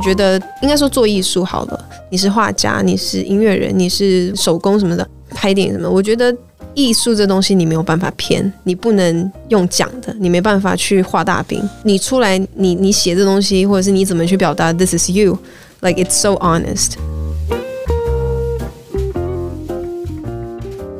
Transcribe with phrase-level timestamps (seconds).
[0.00, 6.34] 我觉得应该说做艺术好了，你是画家，你是音乐人，你是手工什么的，拍电影什么，我觉得
[6.72, 16.92] 艺术这东西你没有办法偏，你不能用讲的，你没办法去画大饼，你出来你你写这东西，或者是你怎么去表达，This is you，like it's so honest。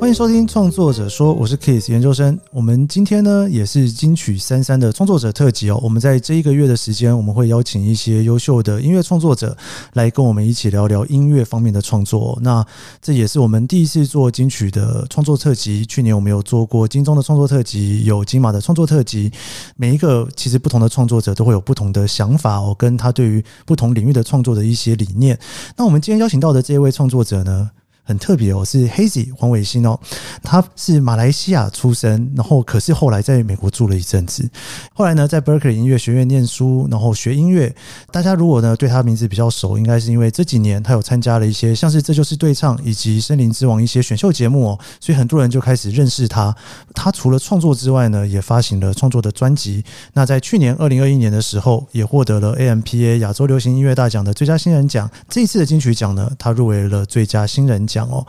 [0.00, 2.40] 欢迎收听创作者说，我是 Kiss 研究生。
[2.52, 5.78] 我们今天呢也是金曲三三的创作者特辑哦。
[5.82, 9.54] 我们在这一个月的时间，我们会邀请一些优秀的音乐创作者
[9.92, 12.38] 来跟我们一起聊聊音乐方面的创作。
[12.40, 12.64] 那
[13.02, 15.84] 这也是我们第一次做金曲的创作特辑。
[15.84, 19.30] 去年我们有做过金钟的创作特辑，有金马的创作特辑。
[19.76, 25.38] 每一个其实不同的创作者都会有不同的想法哦，跟他对于不同领域的创作的一些理念。
[25.76, 27.70] 那我们今天邀请到的这一位创作者呢，
[28.10, 29.96] 很特别哦，是 Hazy 黄伟星哦，
[30.42, 34.50] 他是马来西亚出生，然后可是后来在美国住了一阵子，
[34.92, 37.72] 后来呢在 Berkeley 音乐学院念书，然后学音乐。
[38.10, 46.52] 大家如果呢对他名字比较熟，应该是因为这几年他有参加了一些像是这就是对唱以及森林之王一些选秀节目哦，所以很多人就开始认识他。
[46.96, 49.84] 他除了创作之外呢，也发行了创作的专辑。
[50.14, 55.08] 那在去年二零二一年的时候，也获得了 AMPA 亚洲流行音乐大奖的最佳新人奖。
[55.28, 57.99] 这一次的金曲奖呢，他入围了最佳新人奖。
[58.00, 58.26] 讲哦，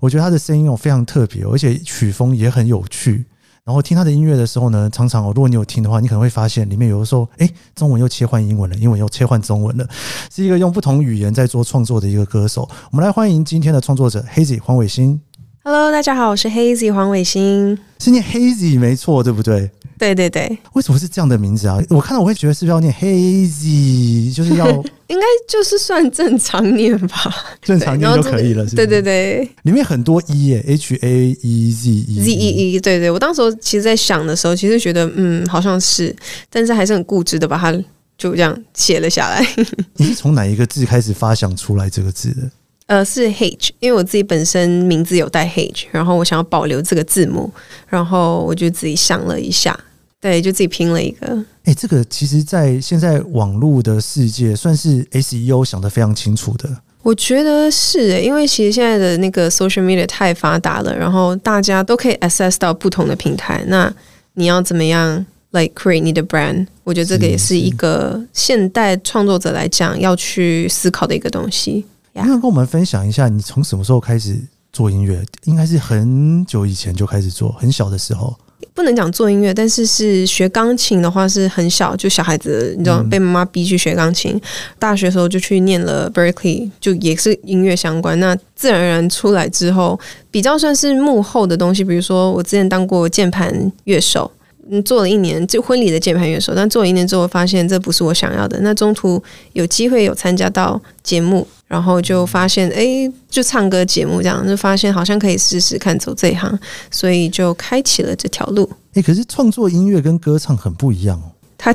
[0.00, 3.24] 我觉得他的声音哦非常特别，而且曲风也很有趣。
[3.64, 9.88] 然后听他的音乐的时候呢，常常哦，如果你有听的话，你可能会发现里面有的时候，哎，中文又切换英文了，英文又切换中文了，
[10.32, 12.68] 是一个用不同语言在做创作的一个歌手。
[12.92, 15.20] 我们来欢迎今天的创作者 Hazy 黄伟星。
[15.64, 19.68] Hello，大家好，我是 Hazy 黄伟星，是念 Hazy 没错，对不对？
[19.98, 21.78] 对对对，为什么是这样的名字啊？
[21.90, 24.66] 我看到我会觉得是不是要念 Hazy，就是要
[25.08, 28.86] 应该就是算正常念吧，正常念就可以了是不是？
[28.86, 36.14] 对对对，里面很多 E 耶，H A E Z E Z E E，对对，我当时候其实在想的时候，其实觉得嗯好像是，
[36.50, 37.72] 但是还是很固执的把它
[38.18, 39.46] 就这样写了下来。
[39.96, 42.50] 你是从哪一个字开始发想出来这个字的？
[42.86, 47.50] 呃，是 H，因为我自己本身名字有带 H，然后我想要保留这个字母，
[47.88, 49.78] 然后我就自己想了一下，
[50.20, 51.26] 对，就自己拼了一个。
[51.64, 56.70] 哎、欸，这个其实，在现在网络的世界，算是 SEO 想得非常清楚的。
[57.02, 63.64] 我觉得是，因为其实现在的那个 social media 太发达了，然后大家都可以 access 到不同的平台。
[63.66, 63.92] 那
[64.34, 66.66] 你要怎么样 like create 你的 brand？
[66.84, 71.84] 我觉得这个也是一个现代创作者来讲要去思考的一个东西。
[72.16, 74.38] 能不能跟我们分享一下，你从什么时候开始
[74.72, 75.24] 做音乐？
[75.44, 78.36] 应该是很久以前就开始做，很小的时候。
[78.72, 84.32] 不能讲做音乐，但是是学钢琴的话是很小，就小孩子，你知道被妈妈逼去学钢琴。
[84.34, 84.40] 嗯。
[84.78, 88.18] 大学的时候就去念了 Berkeley，就也是音乐相关。
[88.20, 89.98] 那自然而然出来之后，
[90.30, 94.30] 比较算是幕后的东西，比如说我之前当过键盘乐手。
[94.70, 98.58] 嗯，做了一年就婚礼的键盘乐手，但做了一年之后发现这不是我想要的。
[98.62, 99.22] 那中途
[99.52, 106.58] 有机会有参加到节目，然后就发现哎、欸，就唱歌节目这样，就发现好像可以试试看走这一行，
[106.90, 108.68] 所以就开启了这条路。
[108.94, 111.30] 哎、欸，可是创作音乐跟歌唱很不一样哦。
[111.56, 111.74] 它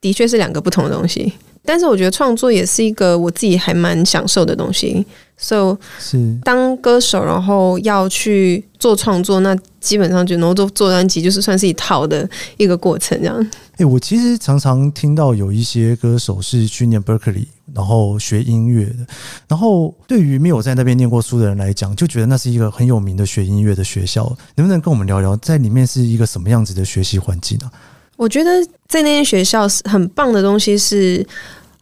[0.00, 1.32] 的确是两个不同的东西，
[1.64, 5.04] 但是我觉得创作也是一个我自己还蛮享受的东西。
[5.36, 12.28] So 是当歌手，然后要去做创作，那基本上就能够做做专辑，就是算是一套的
[12.58, 13.36] 一个过程，这样。
[13.72, 19.06] 哎、欸，我其实常常听到有一些歌手是去念 Berkeley，然后学音乐的。
[19.48, 24.30] 然后对于没有在那边念过书的人来讲，就觉得那是一个很有名的学音乐的学校。
[24.56, 27.70] 能不能跟我们聊聊，在里面是一个什么样子的学习环境呢？
[28.20, 31.26] 我觉得在那间学校是很棒的东西是。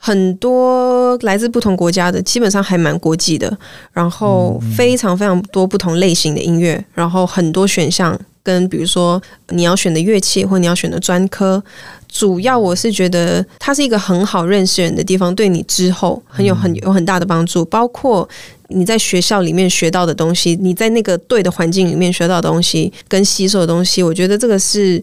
[0.00, 3.58] 很多来自不同国家的，基本上还蛮国际的，
[3.92, 11.60] 然后非常非常多不同类型的音乐，然后很多选项，跟比如说你要选的乐器或你要选的专科，
[12.08, 18.26] 主要我是觉得它是一个很好认识人的地方，对你之后很有很有很大的帮助，包括
[18.68, 25.02] 你在学校里面学到的东西，你在那个对的环境里面学到的东西跟吸收的东西，我觉得这个是。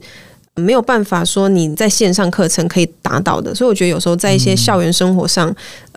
[0.56, 5.54] 没有办法说你在线上课程可以达到的，所以我觉得有时候在一些校园生活上，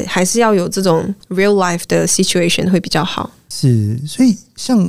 [0.07, 3.31] 还是要有这种 real life 的 situation 会比较好。
[3.49, 4.87] 是，所以像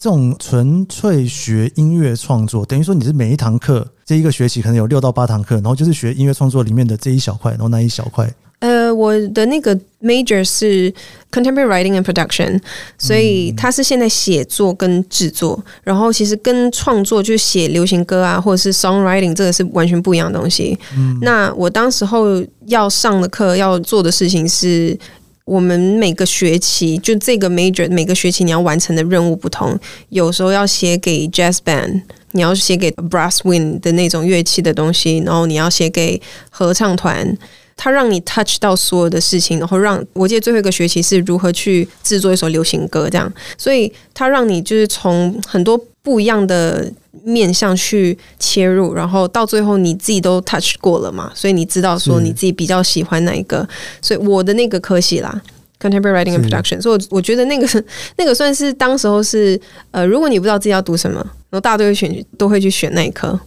[0.00, 8.28] 这种纯粹学音乐创作，等于说你是每一堂课这一个学期可能有六到八堂课，然后就是学音乐创作里面的这一小块，然后那一小块。
[8.62, 10.92] 呃，我的那个 major 是
[11.32, 12.60] contemporary writing and production，
[12.96, 20.78] 所以它是现在写作跟制作，然后其实跟创作就是写流行歌啊，或者是 songwriting 这个是完全不一样的东西。
[20.96, 21.18] 嗯。
[21.22, 24.96] 那我当时候要上的课要做的事情是，
[25.44, 29.76] 我们每个学期就这个 major 每个学期你要完成的任务不同，
[30.10, 37.36] 有时候要写给 jazz band，你要写给 brass wind 的那种乐器的东西，然后你要写给合唱团。
[37.84, 46.88] 它让你 touch 到所有的事情，然后让我记得最后一个学期是如何去制作一首流行歌，这样，所以它让你就是从很多不一样的
[47.24, 53.68] 面向去切入，然后到最后你自己都 touch 过了嘛，所以你知道说你自己比较喜欢哪一个，
[54.00, 55.42] 所以我的那个科系啦
[55.80, 57.84] ，contemporary writing and production，所以我我觉得那个
[58.16, 61.18] 那个算是当时候是呃，如果你不知道自己要读什么，
[61.50, 63.40] 然后大家都会选都会去选那一科，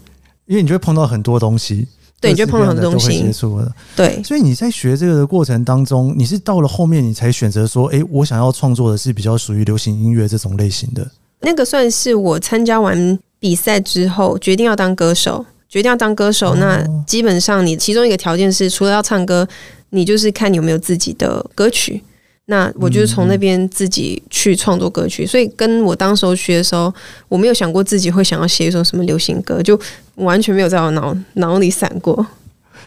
[0.46, 1.88] 因为你就会碰到很多东西。
[2.26, 3.22] 对，你就碰到很多东西。
[3.22, 4.22] 接触了，对。
[4.24, 11.08] 所以你在学这个的过程当中，你是到了后面你才选择说，哎，我想要创作的是比较属于流行音乐这种类型的。
[11.42, 16.56] 那个算是我参加完比赛之后决定要当歌手，决定要当歌手。
[16.56, 19.48] 那基本上你其中一个条件是，除了要唱歌，
[19.92, 22.02] 你就是看你有没有自己的歌曲。
[22.48, 26.94] 那我就是从那边自己去创作歌曲，所以跟我当时候学的时候，
[27.28, 29.80] 我没有想过自己会想要写一首什么流行歌，就
[30.16, 32.26] 完全没有在我脑脑里闪过。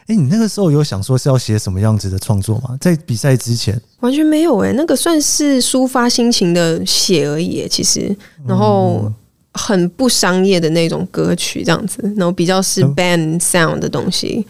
[0.07, 2.79] 哎，你那个时候有想说是要写什么样子的创作吗？
[2.81, 3.79] 在比赛之前？
[4.01, 8.17] 完全没有哎，那个算是抒发心情的写而已，其实，
[8.47, 9.13] 然后
[9.53, 14.47] 很不商业的那种歌曲这样子，然后比较是 band sound 的东西。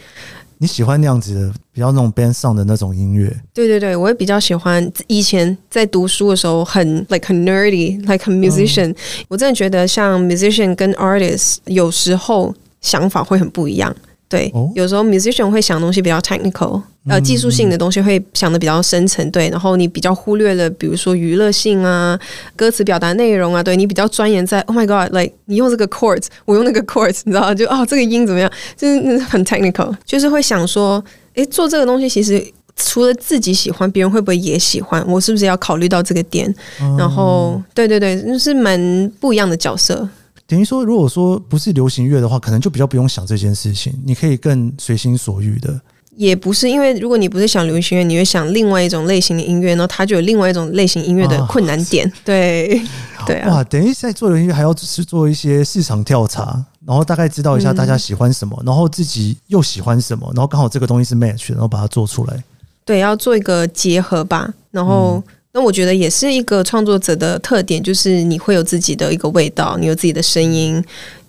[0.59, 3.33] 你喜欢那样子的，比较那种 band sound 的那种音乐？
[3.55, 4.85] 对对对，我也比较喜欢。
[5.07, 8.89] 以前在读书的时候很，很 like 很 nerdy，like 很 musician。
[8.89, 8.97] 嗯。
[9.29, 13.95] 我真的觉得像 musician 跟 artist 有时候想法会很不一样。
[14.29, 19.49] 对，哦、有时候 musician 会想东西比较 technical，呃，技术性的东西会想的比较深层，对。
[19.49, 22.19] 然后你比较忽略了，比如说娱乐性啊，
[22.57, 28.51] 歌词表达内容啊，对你比较钻研在 Oh my God，like 你用这个 chords，我用那个 chords，你知道就哦，这个音怎么样？
[28.77, 31.03] 就是很 technical，就是会想说，
[31.39, 32.45] 诶，做这个东西其实
[32.75, 35.05] 除了自己喜欢，别人会不会也喜欢？
[35.07, 36.53] 我是不是要考虑到这个点？
[36.81, 40.09] 嗯、然后，对对对，就是蛮不一样的角色。
[40.49, 45.81] 等于说，如果说不是流行乐的话，可能就比较不用想这件事情，你可以更随心所欲的。
[46.17, 52.05] 也不是，因为如果你不是想流行乐，你会想另外一种类型的音乐，然后它就有另外一种类型音乐的困难点。
[52.09, 52.83] 啊、对，
[53.25, 53.57] 对啊。
[53.57, 62.45] 哇，等于在做流行乐还要是做一些市场调查，然后大概知道一下大家喜欢什么，嗯、然后自己又喜欢什么，然后刚好这个东西是 match，然后把它做出来。
[62.85, 65.23] 对，要做一个结合吧，然后。
[65.27, 70.85] 嗯那我觉得也是一个创作者的特点，就是你会有自己的一个味道，你有自己的声音。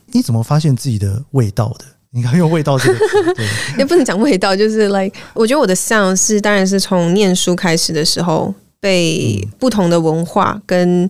[0.07, 1.85] 你怎么发现自己的味道的？
[2.11, 3.47] 你看用味道这个词，对，
[3.79, 11.09] 也不能讲味道，就是 like，我觉得我的 sound 是，当然是从念书开始的时候，被不同的文化跟。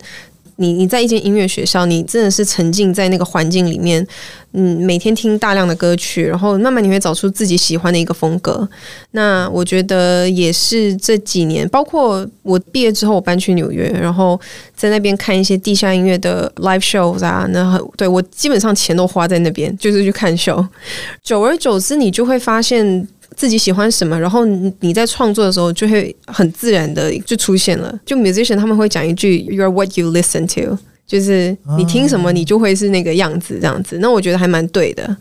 [0.60, 4.06] 你你在一间音乐学校，你真的是沉浸在那个环境里面，
[4.52, 8.68] 嗯，每天听大量的歌曲，然后慢慢你会找出自己喜欢的一个风格。
[9.12, 14.40] 那我觉得也是这几年，包括我毕业之后，我搬去纽约，然后
[14.76, 20.68] 在那边看一些地下音乐的 live shows 啊，那对我基本上钱都花在那边，就是去看秀。
[21.24, 23.08] 久而久之，你就会发现。
[23.36, 27.98] 自己喜欢什么，然后你在创作的时候就会很自然的就出现了。
[28.06, 30.78] 就 musician 他们会讲一句 “You are what you listen to”，
[31.08, 33.98] 就是你听什么，你就会是那个样子，这样子。
[34.00, 35.18] 那我觉得还蛮对的，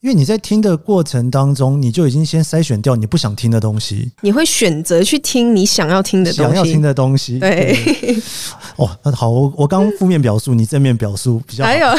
[0.00, 7.38] 因为你在听的过程当中，你就已经先筛选掉你不想听的东西，你会选择去听你想要听的东西，想要听的东西。
[7.38, 7.76] 对，
[8.76, 11.70] 哦，那好，我我刚负面表述，你正面表述比较好。
[11.70, 11.88] 还有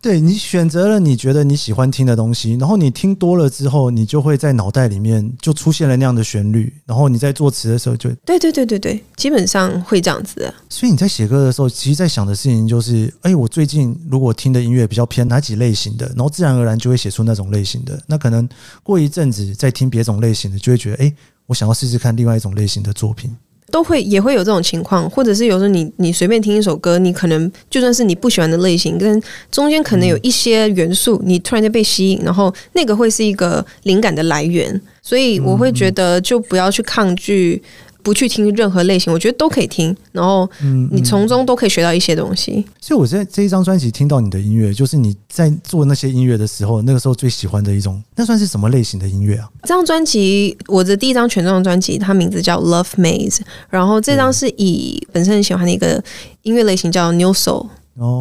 [0.00, 10.54] 对，你选择了你觉得你喜欢听的东西，然后你听多了之后，你就会在脑袋里面就出现了那样的旋律，然后你在作词的时候就对对对对对，基本上会这样子的。
[10.68, 18.00] 所以你在写歌的时候，其实在想的事情就是，哎，我最近如果听的音乐比较偏哪几类型的，然后自然而然就会写出那种类型的。
[18.06, 18.48] 那可能
[18.84, 21.12] 过一阵子再听别种类型的，就会觉得，哎，
[21.46, 23.36] 我想要试试看另外一种类型的作品。
[23.70, 37.62] 都会也会有这种情况，或者是有时候你你随便听一首歌，你可能就算是你不喜欢的类型，跟中间可能有一些元素，你突然间被吸引，然后那个会是一个灵感的来源，所以我会觉得就不要去抗拒。
[38.02, 40.48] 不去听任何类型，我觉得都可以听，然后
[40.90, 42.52] 你从中都可以学到一些东西。
[42.52, 49.48] 嗯嗯、所以我在这一张专辑听到你的音乐，就是你在做那些音乐的时候，那个时候最喜欢的一种，那算是什么类型的音乐啊？
[49.62, 53.36] 这张专辑，我的第一张全专专辑，它名字叫《Love Maze》，
[53.68, 56.02] 然后这张是以本身很喜欢的一个
[56.42, 57.66] 音乐类型叫 New Soul，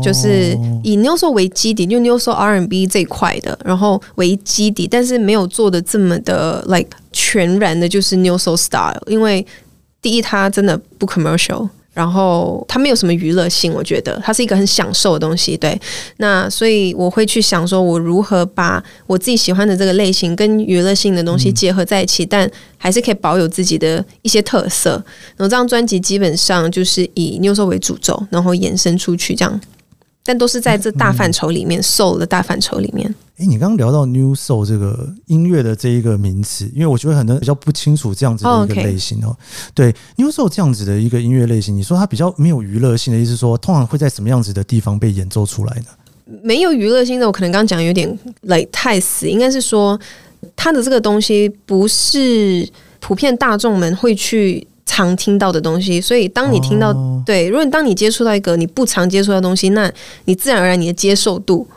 [0.04, 9.46] 就是以 new soul 为基底，就 new soul R&B 这一块的，然后为基底，但是没有做的这么的 like 全然的，就是 new soul Style，因为。
[10.02, 15.58] 第一，它真的不 commercial，然后它没有什么娱乐性，我觉得它是一个很享受的东西。
[15.58, 15.80] 对，
[16.18, 24.92] 那所以我会去想说，我如何把我自己喜欢的这个类型跟娱乐性的东西结合在一起，嗯、但还是可以保有自己的一些特色。
[25.36, 29.60] 然后这张专辑基本上就是以 New Soul 为主轴，然后延伸出去这样，
[30.24, 33.14] 但都是在这大范畴里面，Soul、嗯、的大范畴里面。
[33.38, 39.28] 哎，你刚刚聊到 new Soul 这个音乐的这一个名词，因为我觉得可能比较不清楚这样子的一个类型哦。
[39.28, 39.36] Oh.
[39.76, 45.86] 对 new Soul 这样子的一个音乐类型，你说它比较没有娱乐性的意思说，说通常会在什么样子的地方被演奏出来呢？
[46.42, 50.00] 没有娱乐性的，我可能刚刚讲有点累太死，应该是说
[50.56, 52.68] 它的这个东西不是
[53.00, 57.24] 普遍大众们会去常听到的东西，所以当你听到、oh.
[57.24, 59.94] 对，如果当你接触到一个你不常接触到的东西，那
[60.26, 61.68] 你自然而然你的接受度。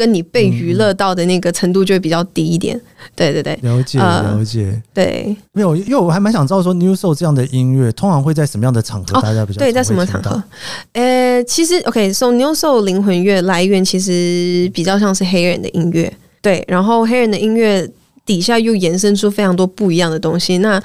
[0.00, 2.82] 跟你被娱乐到的那个程度就会比较低一点，嗯、
[3.14, 10.42] 对对对，了解了解，对，没有，因为我还蛮想知道说 New Soul 这样的音乐通常会在什么样的场合，哦、大家比较对，在什么场合？
[10.94, 17.86] 呃，其实 OK，So Neo Soul 灵魂乐来源其实比较像是黑人的音乐，对，然后黑人的音乐
[18.24, 20.82] 底下又延伸出非常多不一样的东西，那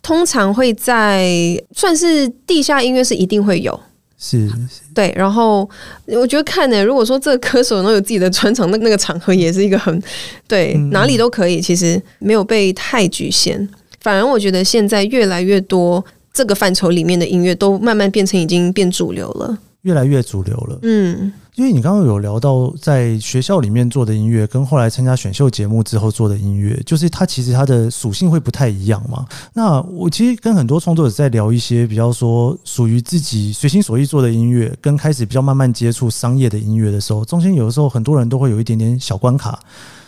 [0.00, 3.78] 通常会在算是地下音乐是一定会有。
[4.16, 4.50] 是，
[4.94, 5.68] 对，然后
[6.06, 10.02] 我觉得看呢，如果说这个歌手能有自己的专场，那那个场合也是一个很
[10.48, 13.68] 对，嗯、哪里都可以，其实没有被太局限。
[14.00, 16.02] 反而我觉得现在越来越多
[16.32, 20.78] 这个范畴里面的音乐都慢慢变成已经变主流了，越来越主流了。
[20.82, 21.32] 嗯。
[21.56, 29.24] 因为你刚刚有聊到在学校里面做的音乐，跟后来参加选秀节目之后做的音乐，就是它其实它的属性会不太一样嘛。
[29.52, 39.56] 那我其实跟很多创作者在聊一些比较说属于自己随心所欲做的音乐，跟开始比较慢慢接触商业的音乐的时候，中间有的时候很多人都会有一点点小关卡，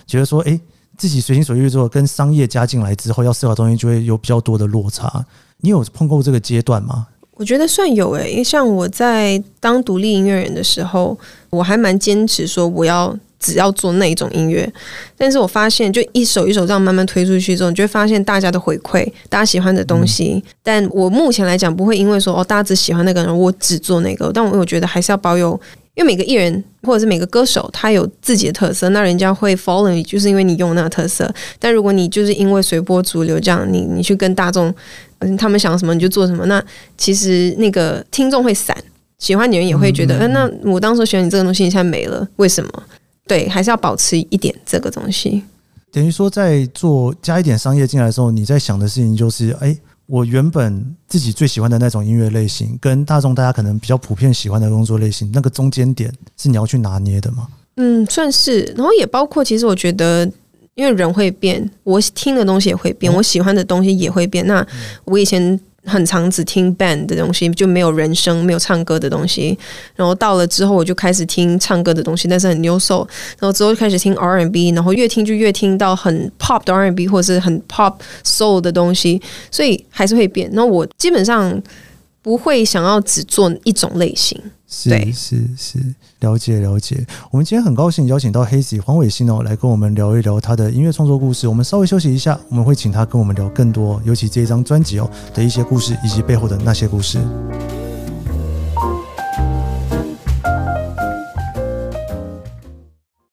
[0.04, 0.60] 觉得说，诶，
[0.98, 5.24] 自己随心所欲做，跟商业加进来之后要思考东西就会有比较多的落差。
[5.58, 7.06] 你有碰过这个阶段吗？
[7.36, 11.16] 我觉得算有诶、欸，因为像我在当独立音乐人的时候，
[11.50, 14.66] 我还蛮坚持说我要只要做那一种音乐。
[15.18, 20.42] 但是我发现，就一首一首这样慢慢推出去之后，你就会发现大家的回馈，大家喜欢的东西。
[20.42, 24.30] 嗯、但我目前来讲，不会因为说哦，大家只喜欢那个人，我只做那个。
[24.32, 25.60] 但我我觉得还是要保有，
[25.96, 31.28] 因为每个艺人或者是每个歌手，他有自己的特色，那人家会 follow 你，就是因为你用那个特色。
[31.58, 34.72] 但如果你就是因为随波逐流这样，你你去跟大众。
[35.20, 36.44] 嗯，他们想什么你就做什么。
[36.44, 36.62] 那
[36.98, 38.76] 其实那个听众会散，
[39.18, 42.70] 喜欢你人也会觉得，嗯，那我当时喜欢你这个东西，你现在没了，为什么？
[43.26, 45.42] 对，还是要保持一点这个东西。
[45.90, 49.74] 等于说，在做加一点商业进来的时候，你在想的事情就是，哎，
[50.06, 57.48] 我原本自己最喜欢的那种音乐类型，跟大众大家可能比较普遍喜欢的工作类型，那个中间点是你要去拿捏的吗？
[57.76, 58.62] 嗯，算是。
[58.76, 60.30] 然后也包括，其实我觉得。
[60.76, 64.46] 因为人会变，我听的东西也会变，我喜欢的东西也会变。
[64.46, 64.62] 那
[65.06, 69.56] 我以前很长只听 band 的东西，就没有人声、没有唱歌的东西。
[69.94, 73.06] 然后到了之后，我就开始听唱歌的东西，但是很 new Soul。
[73.38, 80.50] 然后之后就开始听 R&B，然后越听就越听到很 pop 的 R&B 或者是很 pop soul 的东西，所以还是会变。
[80.52, 81.62] 那我基本上
[82.26, 84.36] 不会想要只做一种类型。
[84.66, 85.78] 是是是，
[86.18, 87.06] 了解了解。
[87.30, 91.46] 我们今天很高兴邀请到 Hazy 黄伟新哦，来跟我们聊一聊他的音乐创作故事。
[91.46, 97.20] 我们稍微休息一下，我们会请他跟我们聊更多，尤其这一张专辑哦的一些故事，以及背后的那些故事。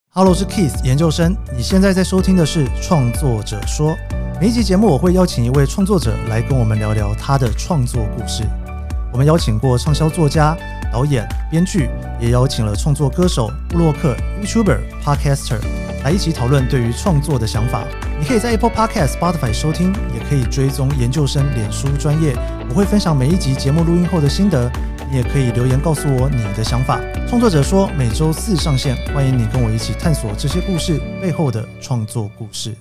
[0.09, 3.97] Hello，我是 Keith 研究生，你现在在收听的是创作者说。
[4.39, 8.43] 每一集节目我会邀请一位创作者来跟我们聊聊他的创作故事。
[9.13, 10.57] 我们邀请过畅销作家。
[10.91, 11.89] 导演、编剧
[12.19, 15.57] 也邀请了创作歌手、布洛克、YouTuber、Podcaster
[16.03, 17.83] 来一起讨论对于创作的想法。
[18.19, 22.35] 你可以在 Apple Podcast、Spotify 收听，也可以追踪研究生脸书专业。
[22.69, 24.71] 我会分享每一集节目录音后的心得，
[25.09, 26.99] 你也可以留言告诉我你的想法。
[27.27, 32.75] 创作者说每周四上线，欢迎你跟我一起探索这些故事背后的创作故事。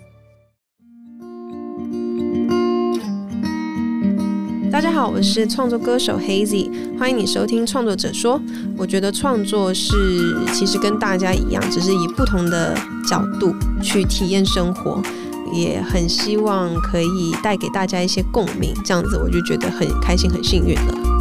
[4.72, 8.40] 大家好，我是创作歌手 Hazy，欢迎你收听创作者说。
[8.74, 12.74] 我觉得创作是其实跟大家一样，只是以不同的
[13.06, 15.02] 角度去体验生活，
[15.52, 21.11] 也很希望可以带给大家一些共鸣，这样子我就觉得很开心、很幸运了。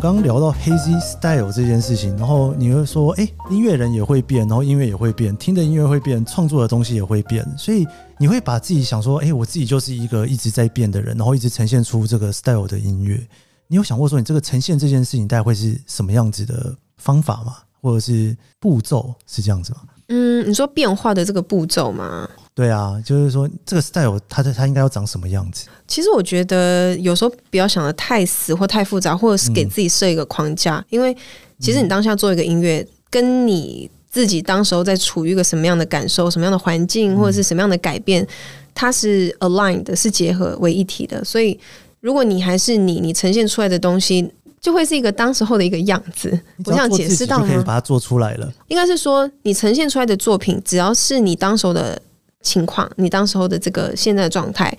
[0.00, 7.84] 刚刚聊到 Hazy Style 这件事情，然后你会说，哎，音乐人也会变，然后音乐也会变，听的音乐会变，创作的东西也会变，所以
[8.16, 13.20] 你会把自己想说，哎，我自己就是一个一直在变的人，然后一直呈现出这个 Style 的音乐。
[13.66, 17.56] 你有想过说，你这个呈现这件事情，大概会是什么样子的方法吗？
[17.80, 19.80] 或者是步骤是这样子吗？
[20.08, 22.28] 嗯，你说变化的这个步骤吗？
[22.54, 25.68] 对啊，就是说这个 style 它它应该要长什么样子？
[25.86, 31.16] 其实我觉得有时候不要想的太死或太复杂，或者是给自己设一个框架，嗯、因为
[31.60, 38.26] 其实你当下做一个音乐，跟你自己当时候在处于一个什么样的感受、什么样的环境，或者是什么样的改变，
[38.74, 41.22] 它是 aligned 的，是结合为一体的。
[41.22, 41.58] 所以，
[42.00, 44.28] 如果你还是你，你呈现出来的东西
[44.60, 46.38] 就会是一个当时候的一个样子。
[46.64, 47.46] 我想解释到吗？
[47.46, 48.52] 可以把它做出来了。
[48.68, 52.00] 应该是说，你呈现出来的作品，只要是你当时候的
[52.42, 54.76] 情况，你当时候的这个现在的状态，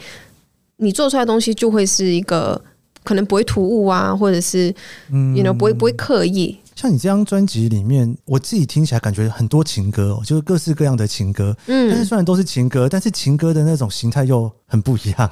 [0.78, 2.62] 你做出来的东西就会是一个
[3.04, 4.74] 可能不会突兀啊，或者是
[5.12, 6.58] 嗯，you know，不会不会刻意。
[6.80, 11.54] 像你这张专辑里面，我自己听起来感觉很多情歌哦，就是各式各样的情歌。
[11.68, 15.30] 嗯，但是虽然都是情歌，但是情歌的那种形态又很不一样。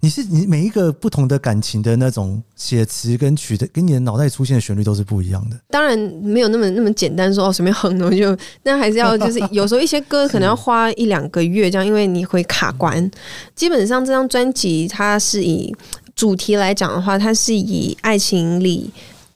[0.00, 5.58] 你是你每一个不同的感情的那种写词跟曲的，跟你的脑袋出现的旋律都是不一样的。
[5.70, 13.10] 当然没有那么那么简单说哦，随便哼的就，那还是要就是有时候一些歌可能要 花一两个月这样，因为你会卡关。
[13.54, 15.74] 基本上这张专辑它是以
[16.14, 18.90] 主题来讲的话，它是以爱情里。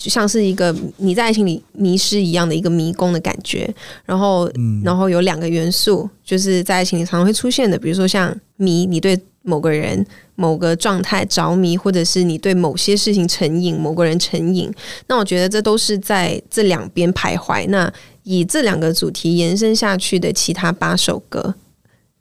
[0.05, 4.47] 就像是一个你在爱情里迷失一样的一个迷宫的感觉，然后，
[4.85, 14.71] 然后有两个元素，就是在爱情里常常会出现的，比如说像迷，你对某个人、某个状态着迷，或者是你对某些事情成瘾，某个人成瘾。
[15.07, 17.67] 那我觉得这都是在这两边徘徊。
[17.69, 17.91] 那
[18.25, 21.55] 以这两个主题延伸下去的其他八首歌。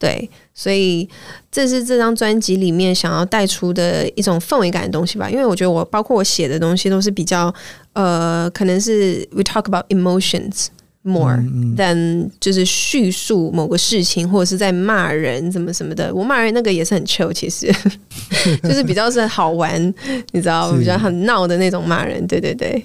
[0.03, 1.07] 对，所以
[1.49, 5.29] 这是这张专辑里面想要带出的一种氛围感的东西吧。
[5.29, 7.53] 因为我觉得我包括我写的东西都是比较
[7.93, 10.65] 呃，可能是 we talk about emotions
[11.03, 11.37] more
[11.77, 16.13] than 就是叙述某个事情或者是在骂人怎么什么的。
[16.13, 17.73] 我骂人那个也是很 chill，其实
[18.61, 19.81] 就是比较是好玩，
[20.33, 22.27] 你知道，比较很闹的那种骂人。
[22.27, 22.83] 对对对。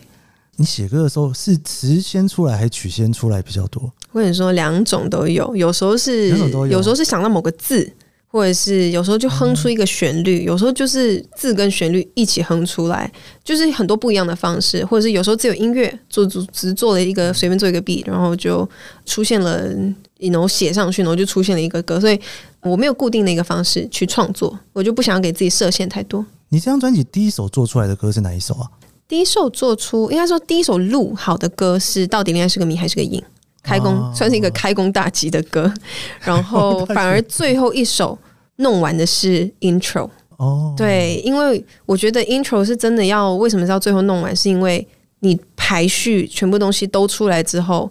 [0.61, 3.81] 你写歌的时候是词先出来还是曲先出来比较多？
[4.11, 7.89] 我跟你说，两种都有，有时候是，有，有时候是想到某个字，
[8.27, 13.09] 或者是有时候就哼出一个旋律，嗯、有时候就是字跟旋律一起哼出来，
[13.45, 18.69] 就是很多不一样的方式，或者是有时候只有音乐做只只做了一个随便做一个 beat，然后就
[19.07, 19.73] 出现了，
[20.19, 22.21] 然后写上去，然后就出现了一个歌，所以
[22.63, 26.27] 我没有固定的一个方式去创作，我就不想给自己设限太多。
[26.49, 28.67] 你这张专辑第一首做出来的歌是哪一首啊？
[29.09, 33.21] 第一首做出，应该说第一首录好的歌是到底恋爱是个谜还是个瘾？
[33.63, 35.71] 开工、哦、算是一个开工大吉的歌，
[36.21, 38.17] 然后反而最后一首
[38.57, 44.87] 弄完的是 intro 哦，对，因为我觉得 intro 是真的要为什么是要最后弄完，是因为
[45.21, 47.91] 你排序全部东西都出来之后，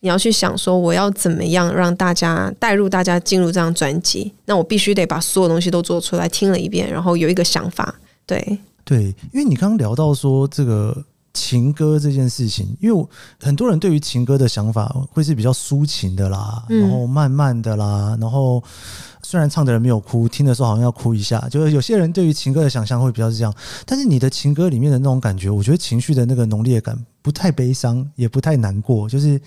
[0.00, 7.94] 你要去想说我要怎么样让大家带入大家进入这张专辑，那我必须得把所有东西都做出来，听了一遍，然后有一个想法，
[8.26, 8.58] 对。
[8.84, 13.06] 对，因为你刚刚聊到说这个情歌这件事情，因为
[13.40, 18.62] 很多人对于情歌的想法会是比较抒情的啦，然后慢慢的啦，然后
[19.22, 23.52] 虽然唱的人没有哭，听的时候好像要哭一下，就是有些人对于情歌的想象会比较是这样。
[23.84, 29.40] 但是你的情歌里面的那种感觉，我觉得情绪的那个浓烈感不太悲伤，也不太难过，就是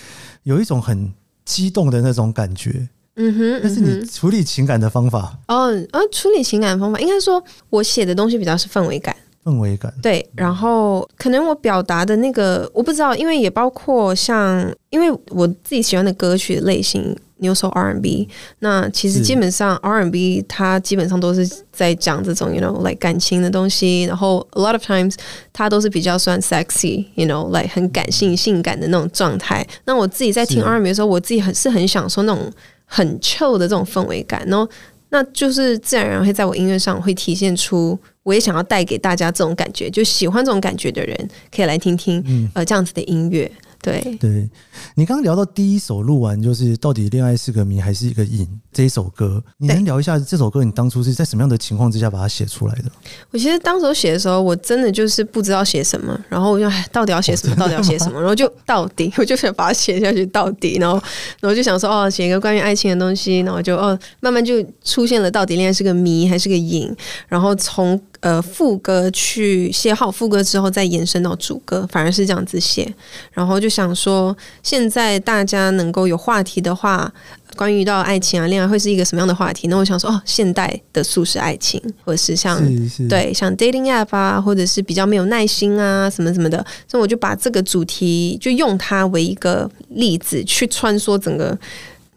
[0.44, 1.14] 有一种很
[1.46, 2.90] 激动的那种感觉。
[3.16, 9.16] 嗯哼，但是你处理情感的方法，哦，啊，处理情感的方法，应该说我写的东西比较是氛围感。
[9.48, 18.28] 氛围感对，然后可能我表达的那个我不知道，因为也包括像，因为我自己喜欢的歌曲类型，Neo Soul R&B，
[18.60, 25.16] 那其实基本上 R&B 它基本上都是在讲这种，you know like 感情的东西，然后 a lot of times
[25.54, 29.66] 它都是比较算 sexy，you know like 很感性、性感的那种状态。
[29.86, 32.52] 那我自己在听 R&B 的时候，我自己很是很享受那种
[32.84, 34.70] 很 chill 的这种氛围感，然后
[35.10, 37.98] 那就是自然而然会在我音乐上会体现出。
[38.28, 43.50] 我也想要带给大家这种感觉，就喜欢这种感觉的人可以来听听，嗯、呃，这样子的音乐。
[43.80, 44.50] 对，对
[44.96, 50.62] 你刚刚聊到第一首录完，就是到底恋爱是个谜还是一个瘾这一首歌，你能聊一下这首歌？
[50.64, 52.92] 你当初是在什么样的情况之下把它写出来的？
[53.32, 57.56] 我其实当时写的时候，我真的就是不知道写什么，然后我就到底要写什么？
[57.56, 58.20] 到底要写什么？
[58.20, 61.02] 然后就到底， 我就想把它写下去到底，然后
[61.40, 66.94] 然后就想说哦，写一个关于爱情的东西，然后就哦，慢慢就出现了到底恋爱是个谜还是个瘾，
[67.30, 68.02] 然后从。
[68.28, 72.94] 呃，副歌去写好副歌之后，再延伸到主歌，反而是这样子写。
[73.32, 77.10] 然后就想说，现在大家能够有话题的话，
[77.56, 79.70] 关于到爱情啊、恋爱会是一个什么样的话题？
[79.70, 82.62] 那我想说，哦，现代的速食爱情，或者是像
[83.08, 86.58] 对像 dating app 啊，或者是比较没有耐心啊，什么什么的。
[86.86, 91.56] 所以我就把这个主题，就用它为一个例子，去穿梭整个《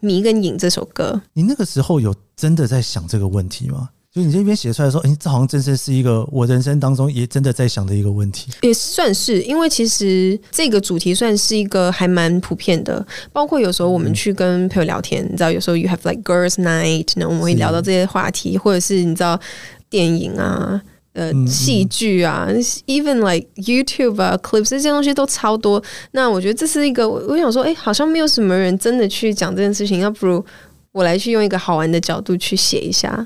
[0.01, 1.21] 迷》跟《影》这首歌。
[1.31, 3.87] 你那个时候有真的在想这个问题吗？
[4.13, 8.51] 就你这边写出来说，哎，这好像真的是一个我人生当中也真的在想的一个问题。
[8.61, 13.05] 也算是，因为其实这个主题算是一个还蛮普遍的。
[13.31, 19.39] 包括有时候我们去跟朋友聊天，你知道，有时候 you have like girls night，那我们会聊到这些话题，或者是你知道
[19.89, 20.81] 电影啊、
[21.13, 22.49] 呃戏剧啊
[22.87, 25.81] ，even like YouTube 啊 clips 这些东西都超多。
[26.11, 30.43] 那我觉得这是一个，我想说，哎、欸，好像没有什么人真的去讲这件事情，要不如
[30.91, 33.25] 我来去用一个好玩的角度去写一下。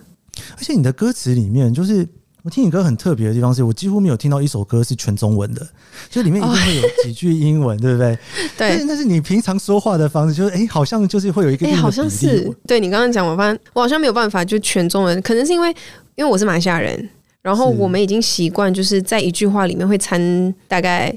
[0.58, 2.08] 而且你的歌词里面就是。
[2.44, 5.68] 我听你歌很特别的地方是，我几乎没有听到一首歌是全中文的，
[6.12, 8.16] 就里面一定会有几句英文，对不对？
[8.56, 12.48] 对，但是你平常说话的方式，就是哎、欸，好像就是会有一个，哎、欸，好像是。
[12.68, 15.70] 对你刚刚讲，我发现我好像没有办法就全中文，可能是因为
[16.14, 17.10] 因为我是马来西亚人，
[17.42, 21.12] 然后我们已经习惯就是在一句话里面会掺大概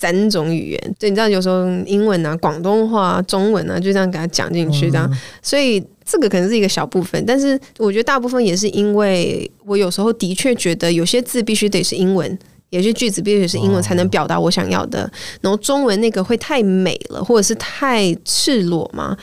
[0.00, 5.08] 三种语言，对，你知道有时候英文啊、广东话、中文啊，就这样给他讲进去，这样，
[5.42, 5.80] 所以。
[6.02, 12.36] 这个可能是一个小部分，但是我觉得大部分也是因为我有时候的确觉得有些字必须得是英文，
[12.70, 15.08] 有些句子必须得是英文才能表达我想要的，
[15.40, 19.16] 然后中文那个会太美了，或者是太赤裸嘛，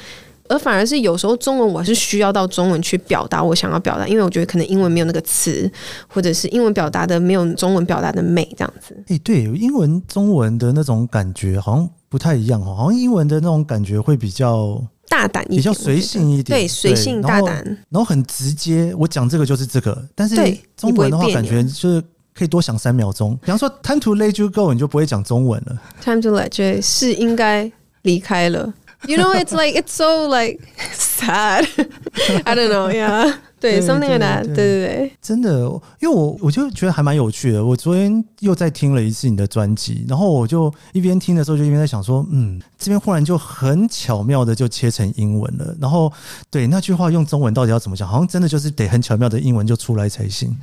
[0.49, 5.71] 而反而是有时候中文我是需要到中文去表达我想要表达，因为我觉得可能英文没有那个词，
[6.07, 8.95] 或者是英文表达的没有中文表达的美这样子。
[9.07, 14.81] 诶，对，英文中文的那种感觉好像不太一样哦，好像英文的那种感觉会比较。
[15.09, 18.93] 大胆一点，比较随性一点，对，随性大胆，然后很直接。
[18.99, 20.35] 我讲这个就是这个，但是
[20.75, 22.03] 中文的话，感觉就是
[22.35, 23.33] 可以多想三秒钟。
[23.37, 25.81] 比方说，time to let you go，你就不会讲中文了。
[26.03, 28.71] time to let you 是应该离开了。
[29.05, 31.67] You know, it's like it's so like sad.
[32.45, 33.37] I don't know, yeah.
[33.59, 34.43] 对，something like that。
[34.45, 35.61] 对对对，真的，
[35.99, 37.63] 因为我我就觉得还蛮有趣的。
[37.63, 45.75] 我昨天又再听了一次你的专辑，然后我就一边听的时候，就一边在想说，嗯，这边忽然就很巧妙的就切成英文了。
[45.81, 46.11] 然后，
[46.51, 48.07] 对那句话用中文到底要怎么讲？
[48.07, 50.55] 好像真的就是得很巧妙的英文就出来才行。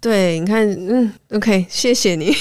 [0.00, 2.32] 对，你看，嗯，OK，谢谢你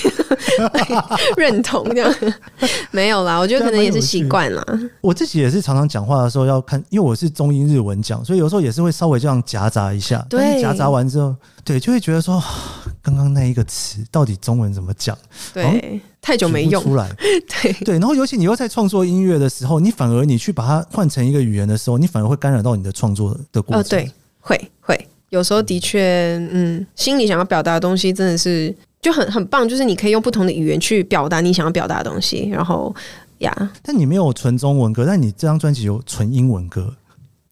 [1.35, 2.13] 认同这样。
[2.91, 4.63] 没有啦，我觉得可能也是习惯了。
[5.01, 10.25] 我自己也是常常讲话的时候要看，因为我是中英日文讲，所以有时候也是会稍微这样夹杂一下。
[10.29, 12.41] 对，夹杂完之后，对，就会觉得说，
[13.01, 15.17] 刚刚那一个词到底中文怎么讲？
[15.53, 17.09] 对，太久没用出来。
[17.17, 23.81] 对对，然后尤其你又在创作音乐的时候，你反而你去把它换成一个语言的时候，你反而会干扰到你的创作的过程。
[23.81, 32.49] 哦，对，会会，有时候的确，嗯，心里想要表达的东西真的是就很很棒，就是你可以用不同的语言去表达你想要表达的东西。
[32.49, 32.93] 然后
[33.39, 36.93] 呀，但你没有纯中文歌，但你这张专辑有纯英文歌，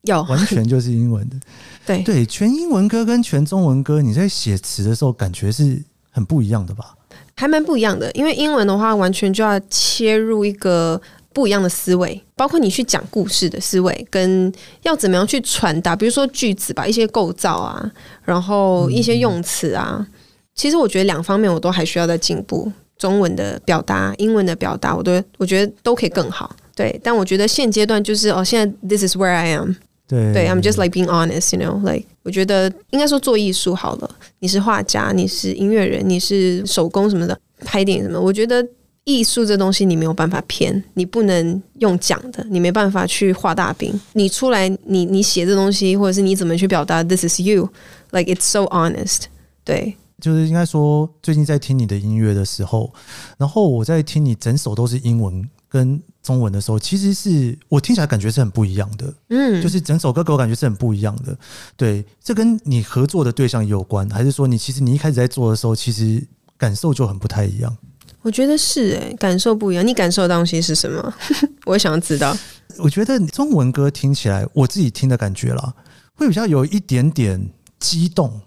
[0.05, 1.35] 有完全就是英文的。
[1.85, 6.95] 对对，全英文歌跟全中文歌，你在写词的时候感觉是很不一样的吧？
[7.35, 10.99] 还蛮不一样的，因为英文的话，完全就要切入一个
[11.33, 14.51] 不一样的思维，包括你去讲故事的思维，跟
[14.83, 17.91] 要怎么样去传达，比如说句子吧，一些构造啊，
[18.23, 19.97] 然后一些用词啊。
[19.99, 20.07] 嗯、
[20.55, 26.55] 其实我觉得两方面我都还需要再进步，中文的表达、英文的表达，我都我觉得都可以更好。
[26.73, 29.73] 对，但我觉得现阶段就是哦，现在 This is where I am。
[30.07, 34.15] 对，对，I'm just like being honest，you know，like 我觉得应该说做艺术好了。
[34.39, 38.19] 你是画家，你是音乐人，你是手工什么的，拍电影什么。
[38.19, 38.65] 我觉得
[39.03, 43.99] 艺术这东西你没有办法骗，你不能用讲的，你没办法去画大饼。
[44.13, 49.23] 你出来，你你写这东西，或者是你怎么去表达，This is you，like it's so honest。
[49.63, 52.93] 对，就是应该说，最近在听你的音乐的时候，
[53.37, 55.49] 然后我在听你整首都是英文。
[55.67, 61.37] 跟中文的时候，其实是我听起来感觉是很不一样的，嗯，就是整首歌给我感觉是很不一样的。
[61.77, 66.25] 对，这跟你合作的对象有关，还是说你其实你一开始在做的时候，其实
[66.57, 67.77] 感受就很不太一样？
[68.23, 69.85] 我觉得是诶，感受不一样。
[69.85, 71.13] 你感受的东西是什么？
[71.65, 72.35] 我想要知道。
[72.79, 75.75] 我觉得中文歌听起来，我自己听的感觉啦，
[76.15, 78.41] 会比较有一点点激动。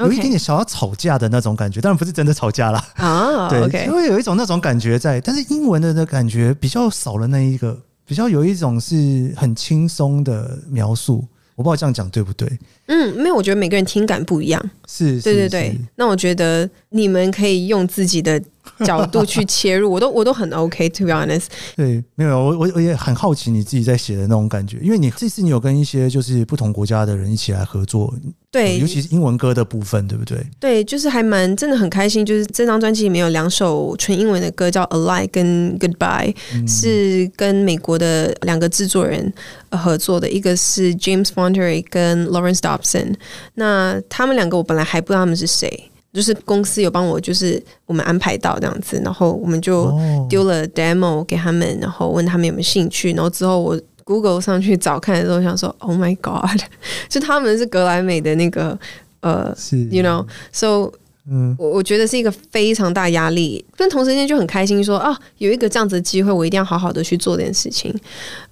[0.00, 2.84] 有一点点想要吵架的那种感觉，当然不是真的吵架啦。
[2.94, 3.60] 啊， 对
[3.92, 11.24] 为有一种那种感觉在，但是英文的的感觉比较少了那一个，比较有一种是很轻松的描述。
[11.56, 12.48] 我不知道这样讲对不对？
[12.86, 14.70] 嗯，没有，我觉得每个人听感不一样。
[14.88, 15.78] 是，对对对。
[15.94, 18.40] 那我觉得你们可以用自己的。
[18.84, 21.46] 角度去切入，我都 我都很 OK，to be honest。
[21.76, 28.14] 对，没有我我我也很好奇你自己在写的那种感觉，因为你这次你有跟一些就是不同国家的人一起来合作，
[28.50, 30.38] 对，尤其是英文歌的部分，对不对？
[30.60, 39.32] 对，就是还蛮真的很开心，就是这张专辑里面有两首纯英文的歌，叫《Alive》跟《Goodbye》，嗯，是跟美国的两个制作人
[39.70, 43.14] 合作的，一个是 James Fonterey 跟 Lawrence Dobson。
[43.54, 45.89] 那他们两个我本来还不知道他们是谁。
[46.12, 49.92] 就是公司有帮我，就是我们安排到这样子，然后我们就
[50.28, 56.60] 丢了 demo 给他们，然后问他们有没有兴趣，然后之后我 Google 上去找看的时候，想说 Oh my God，
[57.08, 58.76] 就他们是格莱美的那个
[59.20, 59.54] 呃
[59.90, 60.92] ，You know，so
[61.30, 67.94] 嗯，我我觉得是一个非常大压力，但同时间就很开心说，说啊，有一个这样子的机会，我一定要好好的去做这件事情，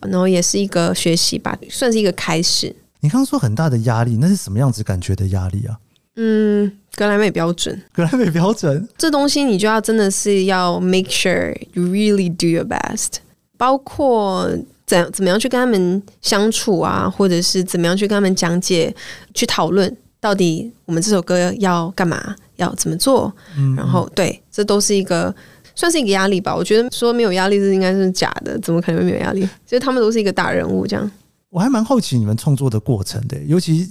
[0.00, 2.72] 然后也是一个学习吧，算是一个开始。
[3.00, 5.76] 你刚刚说很大的压力，那是什么样子感觉的压力啊？
[6.20, 13.18] 嗯，格莱美标准，格莱美标准，这东西你就要真的是要 make sure you really do your best，
[13.56, 14.50] 包括
[14.84, 18.92] 怎怎么样去跟他们相处啊，或者是怎么样去跟他们讲解，
[19.32, 25.32] 去讨论到底我们这首歌要干嘛，要怎么做，嗯嗯然后对，这都是一个
[25.76, 26.52] 算是一个压力吧。
[26.52, 29.48] 我觉得说没有压力是应该是假的，怎么可能会没有压力？
[29.64, 31.08] 所以他们都是一个大人物，这样。
[31.50, 33.88] 我还蛮好奇你们创作的过程的，尤其。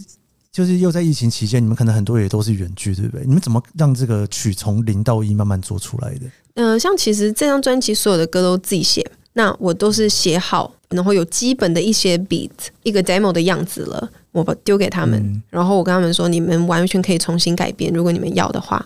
[0.58, 3.24] 就是又在疫情期间，你们可能很多也都是远距，对不对？
[3.28, 6.22] 你们怎么让这个曲从零到一慢慢做出来的？
[6.56, 12.50] 嗯、呃，像其实这张专辑所有的歌都自己写，那我都是写好，然后有基本的一些 beat，
[12.82, 18.84] 一个 demo 的样子了，我把丢给他们，嗯、然后我跟他们说，你们完全可以重新改编，如果你们要的话，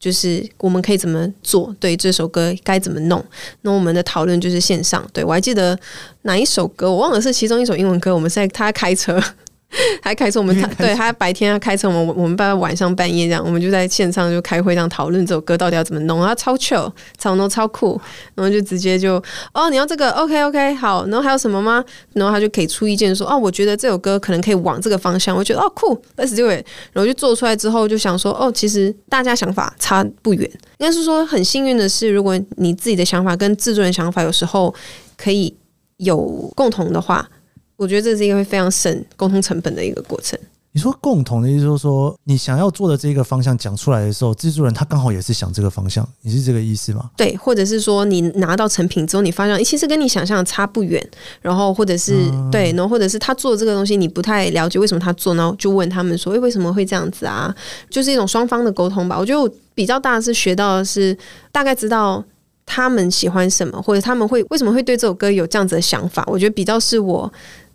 [0.00, 3.24] 就是我们可以怎么做，对这首歌该怎么弄。
[3.60, 5.78] 那我们的讨论就是线上，对，我还记得
[6.22, 9.22] 哪一首歌，我忘了是其中一首英文歌，我们是在他开车。
[10.02, 17.98] 还开车，我们他对他白天要开车，我们我们班晚上半夜这样，我们就在线上就开会这样讨论这首歌到底要怎么弄，他超 chill，超 no 超酷，
[18.34, 19.22] 然后就直接就
[19.54, 21.82] 哦你要这个 OK OK 好，然后还有什么吗？
[22.12, 34.74] 然后他就可以出意见说哦我觉得这首歌可能可以往这个方向，我觉得哦酷，Let's do it，然后就做出来之后就想说哦其实大家想法差不远，应该是说很幸运的是，如果你自己的想法跟制作人想法有时候
[35.16, 35.56] 可以
[35.96, 36.18] 有
[36.54, 37.26] 共同的话。
[37.82, 40.38] 我觉得这是一个会非常省沟通成本的一个过程。
[40.74, 47.10] 你说共同的意思就是说，你想要做的这个方向讲出来的时候，制作人他刚好也是想这个方向，你是这个意思吗？
[47.14, 51.06] 对，或者是说你拿到成品之后，你发现其实跟你想象的差不远，
[51.42, 57.54] 然后或者是、嗯、对，然后或者是他做这个东西你不太了解为什么他做，然后就问他们说，诶，为什么会这样子啊？
[57.90, 59.18] 就是一种双方的沟通吧。
[59.18, 61.14] 我觉得我比较大的是学到的是
[61.50, 62.24] 大概知道
[62.64, 66.24] 他们喜欢什么，或者他们会为什么会对这首歌有这样子的想法。
[66.26, 67.30] 我觉得比较是我。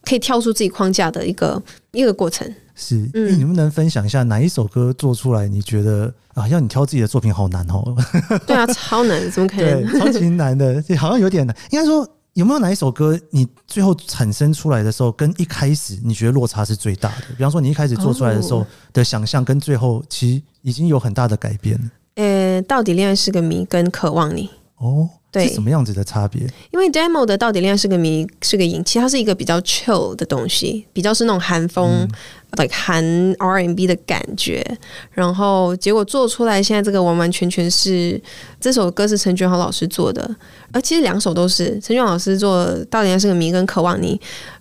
[0.07, 2.47] 可以跳出自己框架的一个一个过程。
[2.75, 5.47] 是，嗯，你能不能分享一下哪一首歌做出来？
[5.47, 7.83] 你觉得啊，要你挑自己的作品好难哦。
[8.45, 9.81] 对啊，超难，怎么可能？
[9.89, 11.55] 对，超级难的，好像有点难。
[11.71, 17.25] 应该说，有没有哪一首歌，你最后产生出来的时候，跟一开始你觉得落差是最大的？
[17.35, 21.89] 比方说，你一开始做出来的时候的想象，跟最后其实已经有很大的改变了。
[22.15, 25.09] 呃，到底恋爱是个谜，跟渴望你哦。
[25.29, 26.41] 对，是什么样子的差别？
[26.71, 32.09] 因为 demo 的到底恋爱是个谜，是个隐，其实它是一个比较 chill 的东西，比较是那种韩风、嗯、
[32.57, 33.03] ，like 韩
[33.37, 34.65] R&B 的感觉。
[35.11, 38.19] 然后结果做出来，现在这个完完全全是
[38.59, 40.33] 这首歌是陈俊豪老师做的，
[40.71, 44.19] 而其实两首都是陈俊豪老师做的，到底恋爱是个谜跟渴望你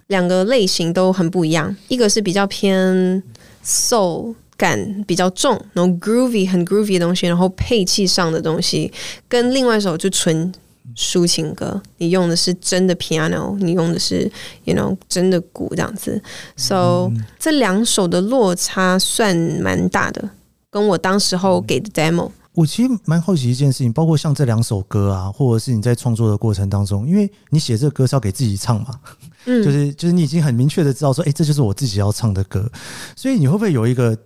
[0.08, 3.22] 两个类型都很不一样，一个是比较偏
[3.64, 4.34] soul。
[4.56, 8.90] 感比较重，然后 groovy 很 groovy 的东西，然后配器上的东西，
[9.28, 10.52] 跟另外一首就纯
[10.94, 14.30] 抒情歌，你用的是真的 piano，你用的是
[14.64, 16.22] you know 真的鼓这样子
[16.56, 20.30] ，so、嗯、这两首的落差算蛮大的，
[20.70, 22.30] 跟我当时候给的 demo。
[22.54, 28.98] 我其实蛮好奇一件事情，包括像这两首歌啊，或者是你在创作的过程当中，因为你写这个歌是要给自己唱嘛，
[29.44, 32.66] 嗯，就是就是你已经很明确的知道说，哎，这就是我自己要唱的歌，
[33.14, 34.16] 所以你会不会有一个？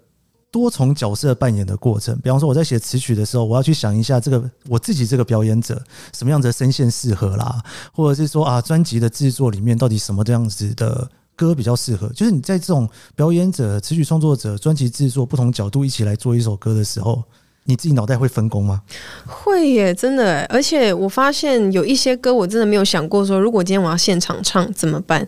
[0.51, 5.81] 多重角色扮演的过程，比方说我在写词曲的时候，我要去想一下这个我自己这个表演者
[6.13, 12.09] 什么样子的声线适合啦，或者是说啊，专辑的制作里面到底什么这样子的歌比较适合？
[12.09, 17.23] 就是你在这种表演者、词曲创作者、专辑制作不同角度一起来做一首歌的时候，
[17.65, 18.83] 你自己脑袋会分工吗？
[19.27, 20.45] 会耶，真的。
[20.47, 25.27] 而且我发现有一些歌我真的没有想过说，如果今天我要现场唱怎么办？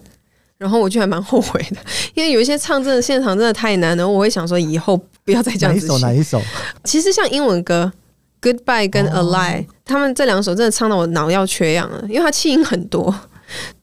[0.62, 1.76] 然后我就还蛮后悔的，
[2.14, 5.86] 因为有一些唱真的现场真的太难了，我会想说以后不要再这样子。
[5.88, 6.06] 哪一首？
[6.06, 6.42] 哪一首？
[6.84, 7.92] 其实像英文歌
[8.48, 13.12] 《Goodbye》跟《Alive》，他们这两首真的唱到我脑要缺氧了，因为它气音很多。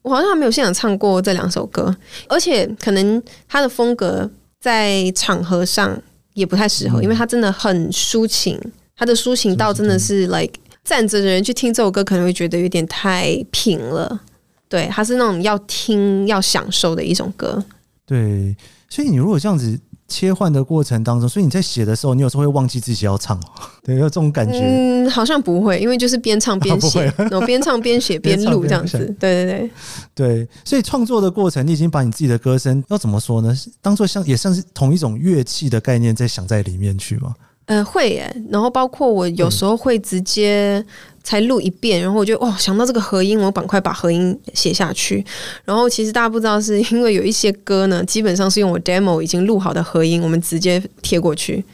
[0.00, 1.94] 我好像还没有现场唱过这两首歌，
[2.28, 5.96] 而且可能他的风格在场合上
[6.32, 8.58] 也不太适合，因为他真的很抒情，
[8.96, 14.20] 他的抒情到真的是 like 站着的人去听这首歌可能会觉得有点太平了。
[14.70, 17.62] 对，它是那种要听、要享受的一种歌。
[18.06, 18.56] 对，
[18.88, 19.78] 所以你如果这样子
[20.08, 23.38] 切换的过程当中，所以你在写的时候，你有时候会忘记自己要唱，
[23.84, 24.58] 对，有这种感觉。
[24.60, 28.98] 嗯，好像不会，因为就是边唱边写， 啊、然后 边唱边写边录这样子。
[29.18, 29.70] 对对对，
[30.14, 33.52] 对，所以创作的过程，你已经把你自己的歌声要怎么说呢？
[33.82, 37.34] 当做像也像是同一种乐器的概念，在想在里面去吗？
[37.66, 38.36] 呃，会耶。
[38.50, 40.84] 然后包括我有时候会直接
[41.30, 45.24] 才录一遍，然后我就哇想到这个合音，我赶快把合音写下去。
[45.64, 51.64] 然后其实大家不知道，是因为有一些歌呢，基本上是用我 demo 已经录好的合音，我们直接贴过去。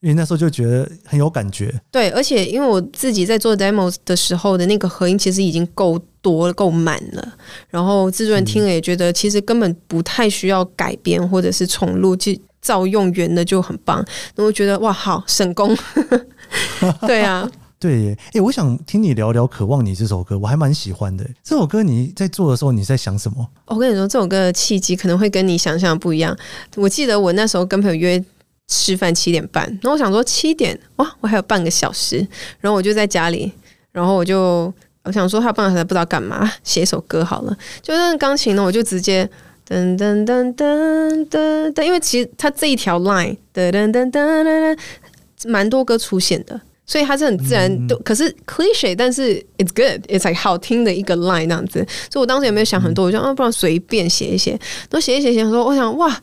[0.00, 1.72] 因为那时候就觉得很有感觉。
[1.92, 7.34] 对，而且因为我自己在做 demo 的时候的那个合音，其实已经够多够满了。
[7.70, 14.04] 然后制作人听了也觉得，其实根本不太需要改编或者是重录，就照用原的就很棒。
[14.34, 15.74] 那我觉得哇，好省工。
[17.06, 17.48] 对啊，
[17.84, 18.18] 对耶。
[18.32, 21.22] 哎、我想听你聊聊《渴望你》这首歌，我还蛮喜欢的。
[21.42, 23.46] 这首歌你在做的时候，你在想什么？
[23.66, 26.34] 我跟你说，这首歌的契机可能会跟你想象不一样。
[26.76, 28.24] 我记得我那时候跟朋友约
[28.68, 32.26] 吃饭七点半，然后我想说七点哇，我还有半个小时，
[32.58, 33.52] 然后我就在家里，
[33.92, 37.54] 然后我就我想说，他半个小时不知道干嘛，写一首歌好了。
[37.82, 39.28] 就那钢琴呢，我就直接
[39.68, 44.78] 噔噔噔噔噔噔，因为其实它这一条 line 噔噔噔噔噔。
[45.46, 51.84] 蛮多歌出现的，所以它是很自然，都、嗯、可是 cliche，但是 it's good，it's like 好听的一个 line 那样子。
[52.10, 56.14] 所以我当时也没有想很多，我就啊，不然随便写一写，然后写一写写，说我想哇，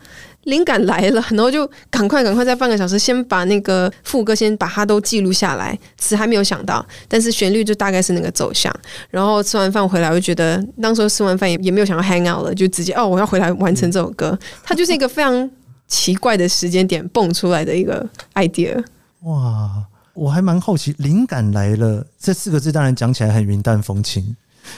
[0.43, 8.73] 灵感来了，然后就赶快赶快在半个小时先把那个副歌先把它都记录下来，词还没有想到，但是旋律就大概是那个走向。
[9.09, 14.37] 然后吃完饭回来，我就觉得当时吃完饭也也没有想要 hang out 了，就直接哦，我要回来完成这首歌。
[14.63, 15.49] 它就是一个非常
[15.87, 18.83] 奇怪的时间点蹦出来的一个 idea。
[19.23, 24.35] 哇，我还蛮好奇，灵感来了这四个字，当然讲起来很云淡风轻，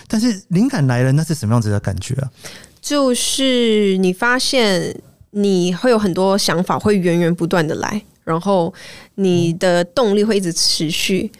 [0.08, 2.32] 但是灵感来了，那是什么样子的感觉啊？
[2.82, 4.96] 就是你发现
[5.32, 8.74] 你会有很多想法，会源源不断的来，然后
[9.16, 11.32] 你的动力会一直持续。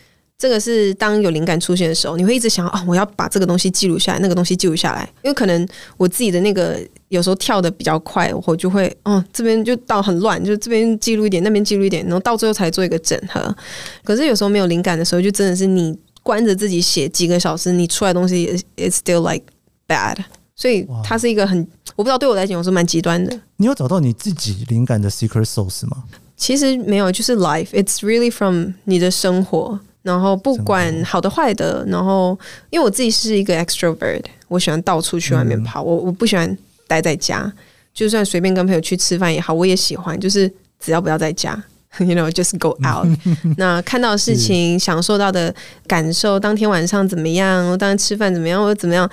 [0.44, 6.78] 这个是当有灵感出现的时候，你会一直想啊、哦，我要把这个东西记录下来，那个东西记录下来，因为可能我自己的那个
[7.08, 13.56] 有时候跳的比较快，我就会哦，这边就到很乱，就这边记录一点，那边记录一点，然后到最后才做一个整合。
[14.04, 19.46] 可是有时候没有灵感的时候，就真的是你关着自己写几个小时，你出来的东西 it's still like
[19.88, 20.18] bad。
[20.58, 21.58] 所以它是一个很，
[21.96, 23.40] 我不知道对我来讲，我是蛮极端的。
[23.56, 26.04] 你有找到你自己灵感的 secret source 吗？
[26.36, 29.80] 其实没有，就是 life，it's really from 你的生活。
[30.04, 32.38] 然后不管好的坏的，然后
[32.70, 37.52] 因为我自己是一个 extrovert，我喜欢到处去外面跑，嗯、我我不喜欢待在家，
[37.94, 41.52] 就算随便跟朋友去吃饭也好，我也喜欢，就是只要不要在家，
[42.00, 43.08] you know，just go out。
[43.58, 45.54] 那看到事情，享受到的
[45.88, 49.10] 感受，当天晚上怎么样，我当天吃饭怎么样，我怎么样。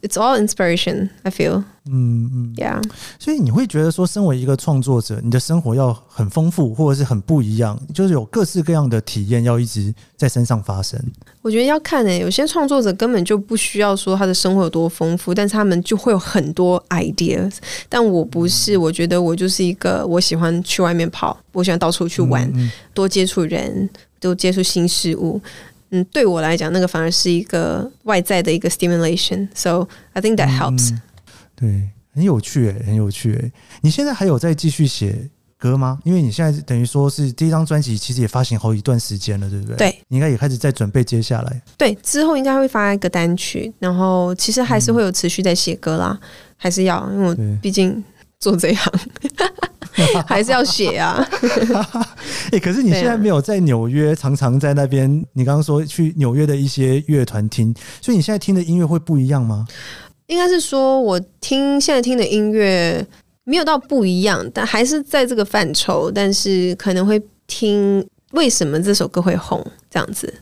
[0.00, 1.64] It's all inspiration, I feel.
[1.90, 2.82] 嗯嗯，Yeah.
[3.18, 11.00] 所以你会觉得说，身为一个创作者，你的生活要很丰富，或者是很不一样，就是有各式各样的体验要一直在身上发生。
[11.42, 17.54] 我觉得要看诶、欸，有些创作者根本就不需要说他的生活有多丰富，但是他们就会有很多 ideas。
[17.88, 23.88] 但我不是，我觉得我就是一个，我喜欢去外面跑，我喜欢到处去玩，嗯嗯多接触人，
[24.20, 25.40] 多接触新事物。
[25.90, 30.92] 嗯，对我来讲，那个反而是一个外在的一个 stimulation，so I think that helps。
[30.92, 31.00] 嗯，
[31.58, 33.52] 对，很有趣诶，很有趣诶。
[33.80, 35.98] 你现在还有在继续写歌吗？
[36.04, 39.76] 因为你现在等于说是第一张专辑，其实也发行好一段时间了，对不对？
[39.76, 41.62] 对，你应该也开始在准备接下来。
[41.76, 48.04] 对，之后应该会发一个单曲，然后其实还是会有持续在写歌啦，嗯、还是要，因为我毕竟
[48.38, 48.92] 做这一行。
[50.28, 51.28] 还是要写啊！
[51.42, 55.10] 哎、欸，可是你现在没有在纽约，常常在那边。
[55.32, 59.66] 你刚刚说去纽约的一些乐团听，所以你现在听的音乐会不一样吗？
[60.28, 63.04] 应该是说，我听现在听的音乐
[63.44, 66.10] 没有到不一样，但还是在这个范畴。
[66.10, 70.32] 但是可能会听为什么这首歌会红这样子。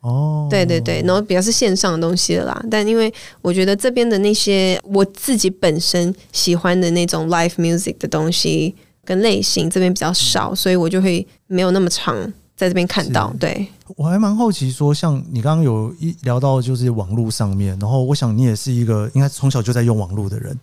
[0.00, 2.64] 哦，对对对，然后比较是线上的东西了啦。
[2.70, 3.12] 但因为
[3.42, 8.74] 我觉得这边的那些我自己本身喜欢的那种 live music 的东西。
[9.06, 13.32] 跟类型这边比较少，所以我就会没有那么常在这边看到。
[13.38, 13.66] 对，
[13.96, 20.58] 我还蛮好奇说，像你刚刚有一聊到就是网络上面，然后我想你也是一个应该从小就在用网络的人，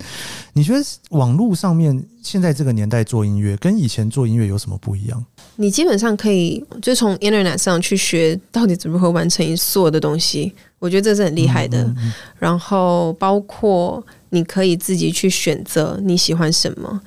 [0.53, 5.23] 你觉得网络上面现在这个年代做音乐跟以前做音乐有什么不一样？
[5.55, 11.83] 你基本上可以就从 Internet 上去学到底如何完成所有的东西，我觉得这是很厉害的。
[11.83, 12.13] 嗯嗯嗯。
[12.39, 16.99] 然后包括你可以自己去选择你喜欢什么。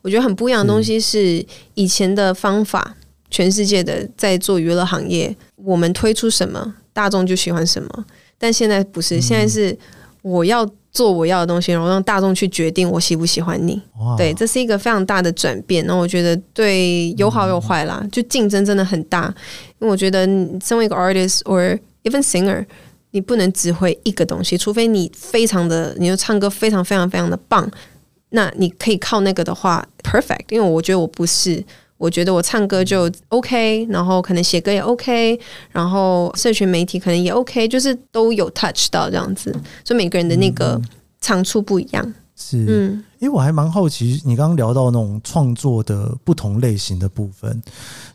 [0.00, 2.96] 我觉得很不一样的东西是以前的方法，
[3.32, 8.04] 全世界的在做娱乐行业，我们推出什么，大众就喜欢什么。
[8.38, 9.76] 但现在不是，现在是
[10.20, 13.80] 我要做我要的东西，然后让大众去决定我喜不喜欢你。
[14.18, 15.82] 对，这是一个非常大的转变。
[15.86, 19.34] 然后我觉得对有好有坏啦，就竞争真的很大。
[19.78, 22.62] 因为我觉得你身为一个 artist or even singer，
[23.12, 27.66] 你不能只会一个东西，除非你非常的，你就唱歌非常非常非常的棒。
[28.34, 30.44] 那你可以靠那个的话，perfect。
[30.50, 31.62] 因为我觉得我不是，
[32.02, 35.38] 我觉得我唱歌就 OK，然后可能写歌也 OK，
[35.70, 39.52] 然后社群媒体可能也 OK，就是都有 touch 到这样子。
[39.84, 40.80] 所以每个人的那个
[41.20, 42.04] 长处不一样。
[42.04, 47.62] 嗯、是，嗯，因为我还蛮好奇，你刚刚聊到那种创作的不同类型的部分，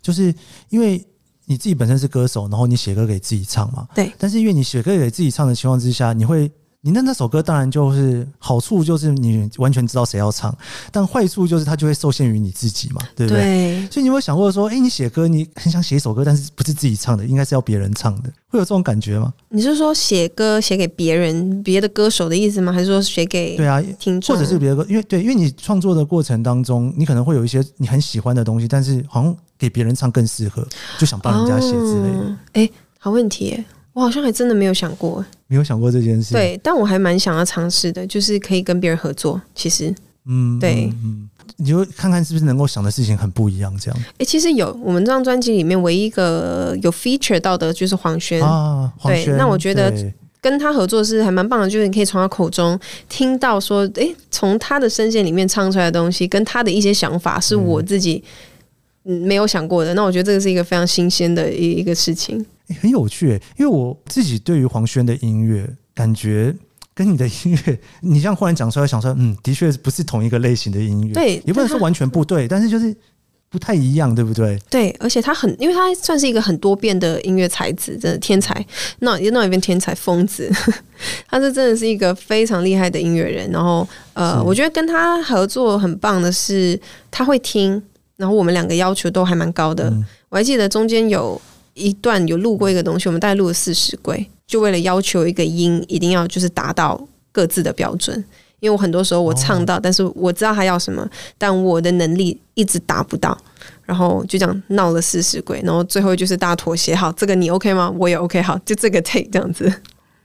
[0.02, 0.36] 就是
[0.68, 1.02] 因为
[1.46, 4.12] 你自己本身是歌手，然后你写歌给自己唱嘛，对。
[4.18, 6.52] 但是因为你写歌给自己唱的情况之下，你会。
[6.82, 10.56] 你那那首歌当然就是好处就是你完全知道谁要唱，
[10.92, 13.42] 但坏处就是它就会受限于你自己嘛，对不对？
[13.42, 13.88] 对。
[13.92, 19.34] 所以你有没有想过说，哎、欸，你写歌你很想写一首歌，但是不是自己唱的，应该是要别人唱的，会有这种感觉吗？
[19.50, 22.72] 你是说写歌写给别人别的歌手的意思吗？
[22.72, 24.86] 还是说写给对啊听众，或者是别的歌？
[24.88, 30.66] 因为对，因为你创作的过程当中，你可能会有一些你很喜欢的东西，但是好像给别人唱更适合，
[31.00, 32.38] 就想帮人家写之类的。
[32.54, 33.66] 哎、哦欸，好问题。
[33.98, 36.32] 我好像还真的没有想过，没有想过这件事。
[36.32, 39.42] 对，但我还蛮想要尝试的，就是可以跟别人合作。
[39.56, 39.92] 其实，
[40.28, 44.00] 嗯，对，嗯，你就看看是不是能够想的事情很不一样，这样。
[44.00, 49.34] 哎、欸，其实有，我们这张专辑里面唯一一个有 feature 到的就是黄轩啊，黄轩。
[49.34, 49.92] 对，那我觉得
[50.40, 52.80] 跟他合作是还蛮棒的，就是你可以从他口中
[53.10, 58.57] 听到说，哎、欸，从他的声线里面唱出来的东西，跟他的一些想法是我自己嗯
[59.08, 59.94] 没有想过的。
[59.94, 62.46] 那我觉得这个是一个非常新鲜的一一个事情。
[62.68, 66.54] 欸、很有趣、欸，因为我自己对于黄轩的音乐感觉
[66.94, 72.94] 跟你的音乐，你这样忽然讲出来，想说，嗯，的确不是同一个类型的音乐，对，也不能说完全不对，但是就是
[73.50, 74.60] 不太一样，对不对？
[74.70, 78.54] 对，而且他很，因为他算是一个很多变的音乐才子，真的天才，
[79.00, 80.52] 那那一边天才疯子，
[81.30, 83.50] 他是真的是一个非常厉害的音乐人。
[83.52, 86.78] 然后，呃，我觉得跟他合作很棒的是，
[87.10, 87.82] 他会听，
[88.18, 89.90] 然后我们两个要求都还蛮高的。
[89.90, 91.40] 嗯、我还记得中间有。
[91.80, 97.00] 一段有录过一个东西，我们大概录了四十轨，就为了要求一个音一定要就是达到
[97.32, 98.18] 各自的标准。
[98.60, 101.08] 因为我很多时候我唱到，但是我知道他要什么，
[101.38, 103.38] 但我的能力一直达不到，
[103.86, 107.94] 然后就这样闹了四十轨，然后最后就是大家妥协，好，这个你 OK 吗？
[108.00, 109.72] 我也 OK，好，就这个 take 这样子。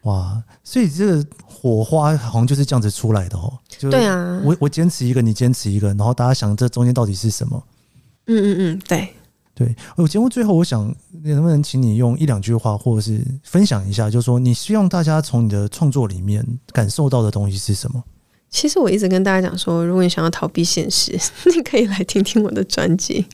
[0.05, 3.53] 哇，所以这个火花好像就是这样子出来的哦。
[3.69, 7.63] 就对啊，我我坚持一个，你坚持一个，然后大家想这中间到底是什么？
[8.35, 9.09] 嗯嗯嗯，对。
[9.55, 10.83] 对，我节目最后，我想
[11.25, 18.03] 能不能请你用一两句话，或者是分享一下，就是说你希望大家从你的创作里面感受到的东西是什么？
[18.49, 21.13] 其实我一直跟大家讲说，如果你想要逃避现实，
[21.55, 23.27] 你可以来听听我的专辑。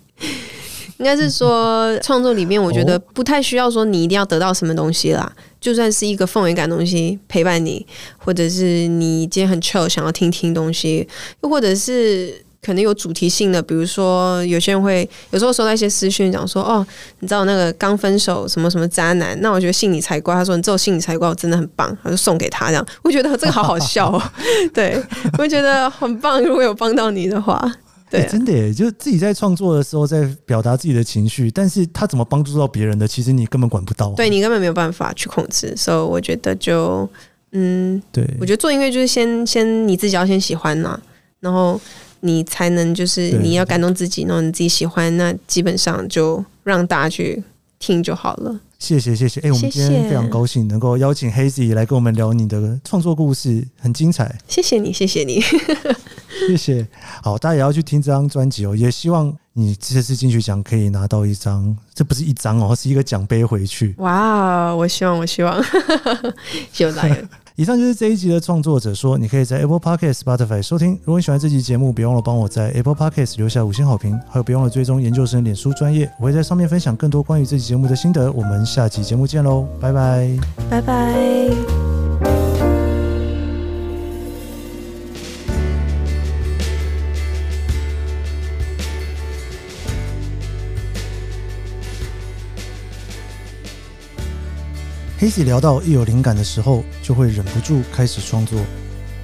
[0.98, 7.86] 应该是说，创作里面我觉得不太需要说你一定要得到什么东西啦，就算是一个氛围感东西陪伴你，
[8.18, 11.08] 或者是你今天很 chill 想要听听东西，
[11.42, 12.44] 又或者是。
[12.60, 16.84] 可能有主题性的，比如说有些人会有时候收到一些私讯，讲说哦，
[17.20, 20.34] 你知道那个刚分手什么什么渣男，那我觉得信你才怪。
[20.34, 22.84] 他说你只有信你才怪，我真的很棒，他就送给他这样。
[23.02, 24.22] 我觉得这个好好笑哦，
[24.74, 25.00] 对，
[25.38, 26.42] 我觉得很棒。
[26.42, 27.60] 如果有帮到你的话，
[28.10, 35.72] 对、啊欸，真的耶，就自己在创作的时候在表达自己的情绪，但是他怎么帮助到别人的，其实你根本管不到，对你根本没有办法去控制。
[35.76, 37.08] 所以我觉得就
[37.52, 40.98] 嗯，对，我觉得做音乐就是先先你自己要先喜欢呐，
[41.38, 41.80] 然后。
[42.20, 47.42] 你才能就是你要感动自己，然后你自己喜欢，那基本上就让大家去
[47.78, 48.60] 听就好了。
[48.78, 54.38] 谢谢谢谢，哎、欸，我们今天非常高兴能够邀请 Hazy 来跟我们聊你的创作故事，很精彩。
[54.46, 55.40] 谢谢你，谢谢你，
[56.46, 56.86] 谢谢。
[57.20, 63.92] 好，大家也要去听这张专辑哦，也希望你这次金曲奖可以拿到一张，这不是一张哦，是一个奖杯回去。
[63.98, 65.60] 哇，我希望，我希望，
[66.72, 67.28] 就来了。
[67.58, 70.92] 以上就是这一集的创作者说，你可以在 Apple Podcast、Spotify 收听。
[71.04, 78.30] 如果你喜欢这期节目，别忘了帮我在 Apple Podcast 留下五星好评，还有别忘了追踪研究生脸书专业，我会在上面分享更多关于这期节目的心得。
[78.30, 80.38] 我们下期节目见喽，拜拜，
[80.70, 81.87] 拜拜。
[95.20, 98.56] Hazy 聊到一有灵感的时候，就会忍不住开始创作，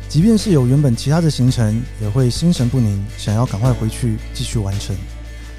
[0.08, 4.96] 即便是有原本其他的行程，也会心神不宁，想要赶快回去继续完成。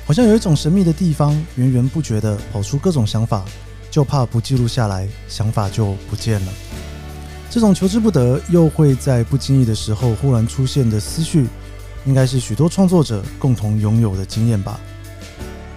[0.05, 3.45] 好像有一种神秘的地方，源源不绝地跑出各种想法，
[3.89, 6.51] 就怕不记录下来，想法就不见了。
[7.49, 11.47] 这种求之不得，又会在不经意的时候忽然出现的思绪，
[12.03, 14.81] 应该是许多创作者共同拥有的经验吧。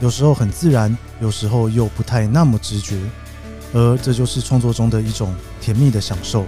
[0.01, 2.97] 有时候很自然，有时候又不太那么直觉。
[3.73, 6.45] 而这就是创作中的一种甜蜜的享受。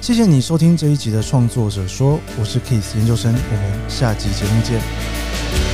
[0.00, 5.69] 谢谢你收听这一集的创作者说，我是 Kiss 研究生，我们下集节目见。